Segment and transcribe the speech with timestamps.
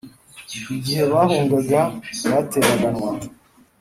[0.75, 1.81] ”Igihe bahungaga
[2.29, 3.09] bateraganwa,